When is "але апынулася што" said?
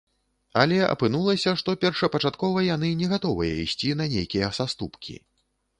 0.61-1.75